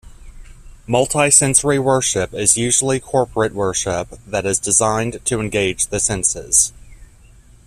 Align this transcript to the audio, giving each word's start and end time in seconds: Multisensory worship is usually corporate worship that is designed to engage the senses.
Multisensory 0.89 1.77
worship 1.79 2.33
is 2.33 2.57
usually 2.57 2.99
corporate 2.99 3.53
worship 3.53 4.09
that 4.25 4.47
is 4.47 4.57
designed 4.57 5.23
to 5.25 5.39
engage 5.39 5.85
the 5.85 5.99
senses. 5.99 6.73